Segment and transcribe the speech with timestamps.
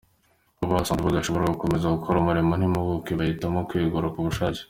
[0.59, 4.59] Bo basanze badashobora gukomeza gukora umurimo nk’impuguke bahitamo kwegura ku bushake.